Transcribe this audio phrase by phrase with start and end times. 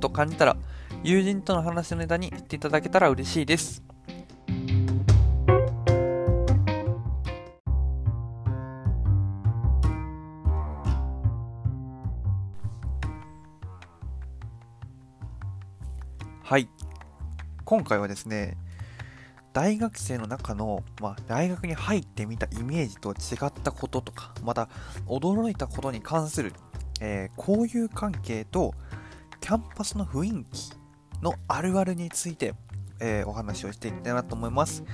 [0.00, 0.56] と感じたら
[1.02, 3.82] 友人との話のネタにしていただけたら嬉しいです。
[16.42, 16.68] はい。
[17.64, 18.56] 今回はですね、
[19.52, 24.68] 大学生の中の、まあ、大学に入ってみたイメージと違ったこととか、また
[25.06, 26.52] 驚いたことに関する、
[27.00, 30.72] えー、交友関係とャンパスの雰囲気
[31.22, 32.54] のあるあるについて、
[33.00, 34.84] えー、お話をしていきたいなと思います。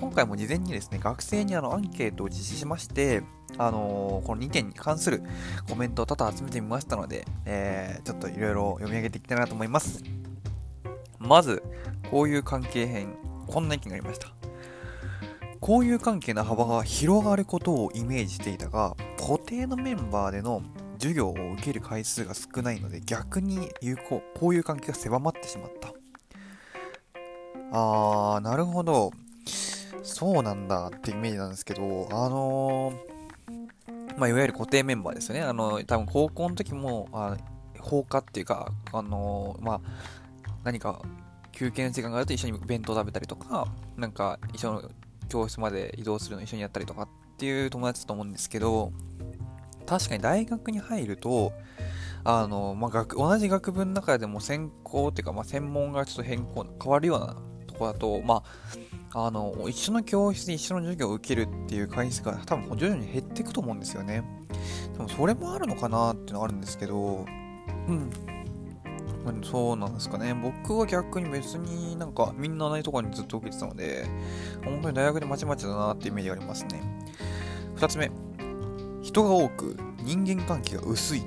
[0.00, 3.22] 今回も事前にですね、学生にあのアンケートを実施しまして、
[3.58, 5.22] あのー、この2点に関する
[5.68, 10.02] コメントを多々集めてみましたので、えー、ちょっといろいろ読み上げていきたいなと思います。
[11.18, 11.62] まず、
[12.12, 13.16] 交友関係編、
[13.46, 14.32] こんな意見がありました。
[15.60, 20.62] 交友関係の幅が広がることをイメージしていたが、固定のメンバーでの
[21.04, 25.92] 授業を受ける回数が少ないので逆に有効、交友関係が狭まってしまった。
[27.72, 29.12] あー、なるほど。
[30.02, 35.42] そうなんだってイメージなんですけど、あのー、まあ、いわゆる固定メンバーですよね。
[35.42, 37.36] あの、多分高校の時も、あ
[37.80, 39.80] 放課っていうか、あのー、まあ、
[40.62, 41.02] 何か
[41.52, 44.90] 休憩の時間があると一緒に弁当食べたりとか、なんか一緒の
[45.28, 48.90] 教室まで移動するの一緒にやったりとかっていう友達だと思うんですけど、
[49.86, 51.52] 確かに大学に入ると、
[52.24, 58.42] あの、まあ、学、同じ学部の中でも専攻っていうか、まあ、専門がちょっと変更、変わるようなとこだと、ま
[59.12, 64.24] あ、あの、一緒の教室で一緒の授業を受けるっていう回数が多分徐々に減っていくと思うんですよね。
[64.94, 67.26] でもそれもあるのかなっていうのはあるんですけど、
[67.88, 68.10] うん。
[69.42, 70.34] そうなんですかね。
[70.34, 74.04] 僕は逆に別になんかみんな同じところにずっと受けてたので、
[74.64, 76.82] 本当に大学でまちまちだなってイメージがありますね。
[77.76, 78.10] 二つ目。
[79.04, 81.22] 人が多く人間関係が薄い。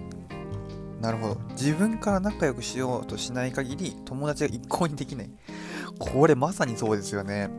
[0.99, 1.37] なるほど。
[1.51, 5.29] 自分から仲良くしようとしない限り友達が一向にできない。
[5.99, 7.51] これまさにそうですよね。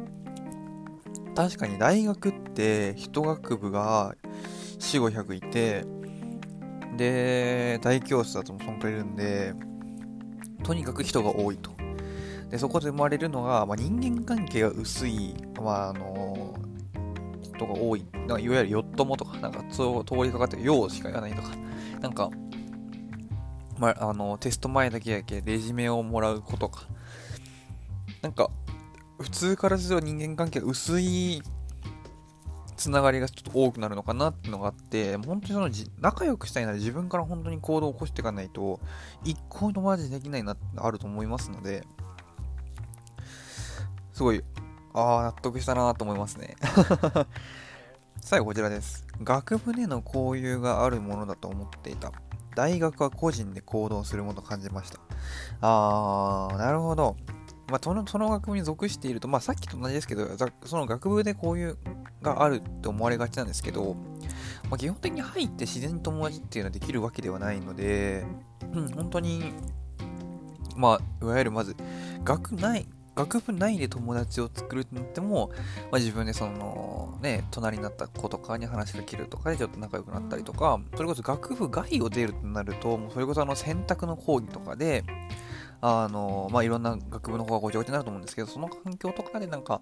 [1.36, 4.16] 確かに大学って一学部が
[4.80, 5.86] 4、500いて、
[6.96, 9.54] で、大教室だともそんくらいいるんで、
[10.64, 11.70] とにかく人が多いと。
[12.50, 16.57] で、そこで生まれるのが、まあ、人間関係が薄い、まあ、あの
[17.58, 18.06] 人が多い。
[18.12, 19.82] なんかいわゆるヨットモとか、なんか通
[20.22, 21.50] りかかってようしか言わないとか、
[22.00, 22.30] なんか、
[23.78, 26.82] まあ、の、テスト前だけやけレジメをもらう子とか、
[28.22, 28.50] なんか、
[29.18, 31.42] 普通からすると人間関係が薄い
[32.78, 35.68] つながりがちょっと多くなるのかなっていうのがあって、本当にその
[36.00, 38.80] 仲良くしたいなら自分から本当に行動を起こしていかないと、
[39.24, 41.84] 一向に友達できないなってあると思いますので、
[44.12, 44.42] すごい、
[44.94, 46.56] ああ、納得したなと思いますね。
[48.20, 49.06] 最後こちらです。
[49.22, 52.12] 学部での交友があるものだと思っていた。
[52.54, 54.98] 大学は個人で行動するものと感じました。
[55.60, 57.16] あー、なるほど。
[57.68, 60.26] まあ、そのその学部に属していると、まあ、さっきと同じですけど、
[60.64, 61.76] その学部で交友
[62.22, 63.94] があるって思われがちなんですけど、
[64.70, 68.24] まあ、基本的に入って自然に友達っていうのはできるわけではないので、
[68.72, 69.52] うん、本当に、
[70.76, 71.76] まあ、いわゆるまず、
[72.24, 72.86] 学内、
[73.18, 75.50] 学部内で友達を作るってなっても、
[75.90, 85.02] まあ、自分でその、ね、隣になった子とかに話しかけるとかでちょっと仲良くなったりとか、それこそ学部外を出るとなると、もうそれこそあの選択の講義とかで、
[85.80, 89.80] あの、まあ、いろんな学部の方がごちゃごちゃになると思うんですけど、その環境とかでなんか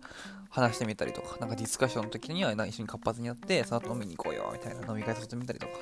[0.48, 5.72] 話してみたりとか、なんかディスカッションの時には一緒に活発にやって、その後飲みに行こうよ、みたいな飲み会させてみたりとか、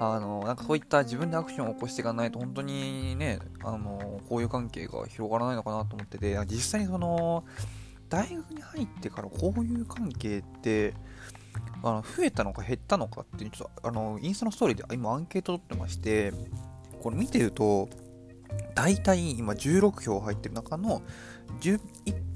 [0.00, 7.44] あの、なんかそういった自分でアクションを起こしていかないと、本当にね、あの、こういう関係が広がらないのかなと思ってて、実際にその、
[8.08, 10.94] 大学に入ってからこういう関係って、
[11.82, 16.32] あの増えたのか減ったのかっていう、ちょっと、あの、インスタのストーリーで今アンケート取ってまして、
[17.02, 17.88] これ見てると、
[18.74, 21.02] 大体今16票入ってる中の
[21.60, 21.80] 11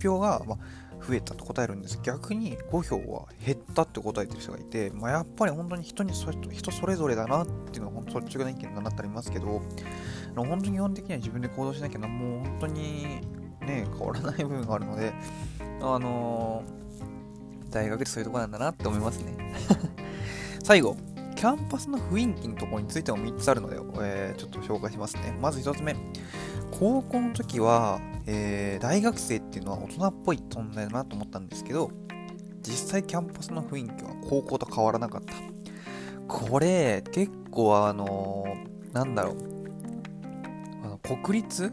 [0.02, 0.58] 票が、ま
[1.06, 9.62] 増えたと答えるんです逆に5票は減ったって答えてる人がいて、まあ、やっぱり本当に人にそ人それぞれだなっていうのは本当率直な意見になってありますけど
[10.34, 13.20] 本当に基本的には自分で行動しなきゃなもう本当に
[13.60, 15.12] ね変わらない部分があるので
[15.80, 19.36] あのー、大学ってそういうとこなんだなって思いますね
[20.62, 20.96] 最後
[21.42, 25.36] キャンパスの雰囲気のところについても3つあるので、えー、ちょっと紹介しますね。
[25.40, 25.96] まず1つ目。
[26.78, 31.90] 高校の時は、えー、大学生っていうのは大人っぽい存在だなと思ったんですけど、
[32.62, 35.34] 実際キャンパスの雰囲気は高校と変わらなかった。
[36.26, 39.36] これ、結構あのー、なんだろう、
[40.84, 41.72] あの国立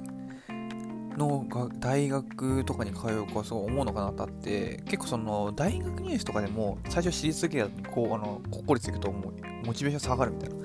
[1.18, 1.46] の
[1.80, 10.56] 大学とかに通う子はすごい思うのかなとあって、結構その大学入試とかでも最初私立系だとこう、あの、国公立行くともうモチベーション下がるみたいな。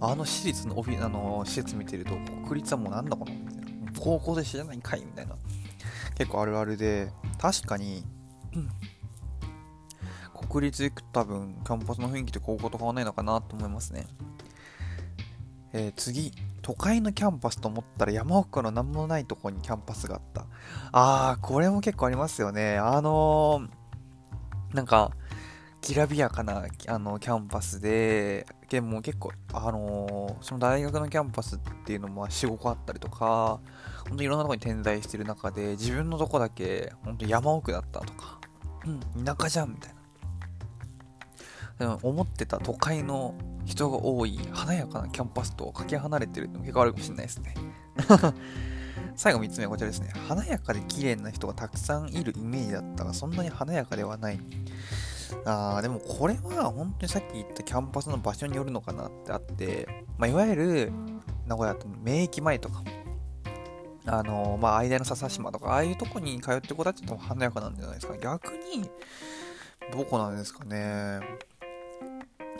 [0.00, 2.14] あの私立のオフィあの施設見てると
[2.46, 3.43] 国立はもうなんだこのみたいな。
[4.04, 5.34] 高校と変わらないんかいみたいな。
[6.14, 8.04] 結構あるあるで、確かに、
[8.54, 8.68] うん、
[10.46, 14.06] 国立行く多分キャンパスの雰囲気って高校と変わらないのかなと思いますね。
[15.72, 20.46] えー、次、都会のキャンパスと思ったら山奥の何もないとこにキャンパスがあった。
[20.92, 22.76] あー、これも結構ありますよね。
[22.76, 25.12] あのー、なんか、
[25.80, 33.60] きらびやかなあのキャンパスで、でも結構、あのー、その大学のキャンパスっていうのも4、5個あったりとか、
[34.08, 38.40] 本当にいろんなとこに点在してる中で、自分のとこだけ、本当山奥だったとか、
[38.84, 39.94] うん、田舎じゃんみたい
[41.78, 41.98] な。
[42.02, 47.54] 思ってた都会の人が多い華やかなキャンパスとかけ離れてるの結構あるかもしれないですね
[49.16, 50.12] 最後3つ目はこちらですね。
[50.26, 54.40] 華やかで綺麗な人がたくさんいるイメージだったが、そんなに華やかではない。
[55.44, 59.86] あー、でもこれは本当にさっき言ったキャンパスの場所によるのかなってあって、
[60.18, 60.92] まあ、いわゆる、
[61.46, 62.82] 名古屋と名駅前とか、
[64.06, 68.16] あのー、まあ、間の笹島とか、ああいうとこに通ってる子たちと華やかなんじゃないですか。
[68.18, 68.90] 逆に、
[69.92, 71.20] どこなんですかね。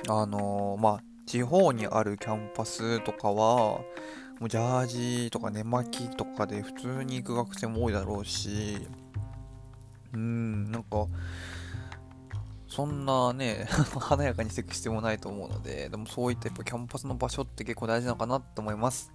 [0.09, 3.81] あのー、まあ、地方にあるキャンパスとかは、
[4.41, 8.87] もうジャージとか寝巻きとかで普通に行く学生も多いだろうし、
[10.13, 11.07] うん、なんか、
[12.75, 13.67] そんなね、
[14.01, 19.13] 華やかにしていく必要もないと思うので、でもそういったやっぱキャンパスの場所って結構大事なのかなと思います。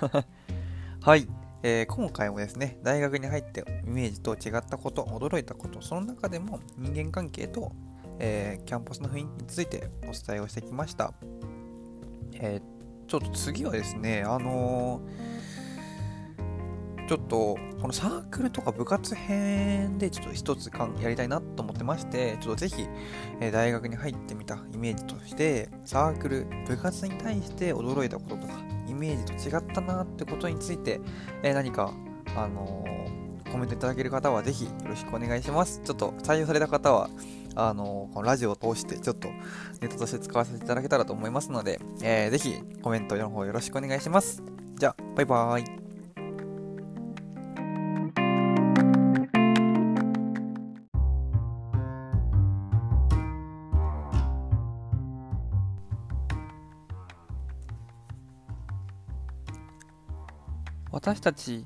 [1.00, 1.28] はい。
[1.62, 7.72] えー、今回もですね、大学に入ってイメージと違ったこと、驚いたこと、その中でも人間関係と
[8.18, 11.12] えー、キャンパスの雰囲気についてお伝えをしてきました。
[12.34, 15.35] えー、ちょっと次はですね、あのー、
[17.06, 20.70] ちょっとこのサークルとか部活編でちょっと一つ
[21.00, 22.86] やりたいなと思ってまして、ちょっとぜひ、
[23.40, 28.54] え大学に入ってみたイメージとして、サークル、部活に対して驚いたこととか、
[28.88, 31.00] イメージと違ったなってことについて、
[31.42, 31.92] え何か、
[32.36, 32.84] あの
[33.50, 35.80] コメントいただける方はぜひよろしくお願いします。
[35.84, 37.08] ちょっと採用された方は、
[37.54, 39.28] あの、このラジオを通してちょっと
[39.80, 44.42] ネタとして使わせていただけたらと思いますので、えー、ぜひコメントの方よろしくお願いします。
[44.74, 45.85] じゃあ、バイバーイ。
[60.96, 61.62] 私たち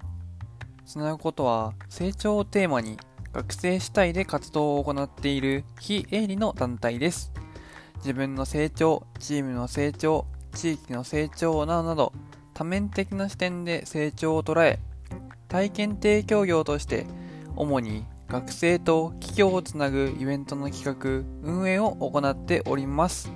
[0.85, 2.97] つなぐことは成長をテーマに
[3.33, 7.33] 学生主体で活動を行っている非営利の団体です。
[7.99, 12.13] 自分の成長、チームの成長、地域の成長などなど
[12.55, 14.81] 多面的な視点で成長を捉え、
[15.47, 17.07] 体験提供業として
[17.55, 23.31] 主に学生と企業をつなぐイベントの企画、運営を行っております。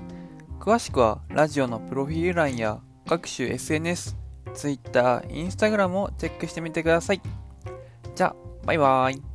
[0.58, 4.23] 詳しくはラジオのプロフィール欄や各種 SNS、
[4.54, 7.20] Twitter、Instagram をチェックしてみてください。
[8.14, 9.33] じゃあ、バイバーイ。